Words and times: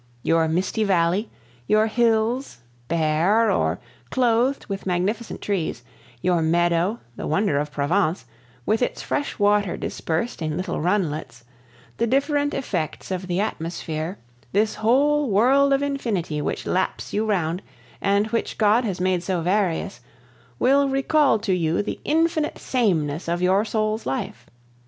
Your 0.23 0.47
misty 0.47 0.83
valley, 0.83 1.29
your 1.67 1.85
hills, 1.85 2.57
bare 2.87 3.51
or 3.51 3.77
clothed 4.09 4.65
with 4.65 4.87
magnificent 4.87 5.41
trees, 5.41 5.83
your 6.23 6.41
meadow, 6.41 6.99
the 7.17 7.27
wonder 7.27 7.59
of 7.59 7.71
Provence, 7.71 8.25
with 8.65 8.81
its 8.81 9.03
fresh 9.03 9.37
water 9.37 9.77
dispersed 9.77 10.41
in 10.41 10.57
little 10.57 10.81
runlets, 10.81 11.43
the 11.97 12.07
different 12.07 12.55
effects 12.55 13.11
of 13.11 13.27
the 13.27 13.39
atmosphere, 13.41 14.17
this 14.53 14.73
whole 14.73 15.29
world 15.29 15.71
of 15.71 15.83
infinity 15.83 16.41
which 16.41 16.65
laps 16.65 17.13
you 17.13 17.23
round, 17.23 17.61
and 18.01 18.25
which 18.31 18.57
God 18.57 18.83
has 18.83 18.99
made 18.99 19.21
so 19.21 19.41
various, 19.41 19.99
will 20.57 20.89
recall 20.89 21.37
to 21.37 21.53
you 21.53 21.83
the 21.83 21.99
infinite 22.03 22.57
sameness 22.57 23.27
of 23.27 23.39
your 23.39 23.63
soul's 23.63 24.07
life. 24.07 24.47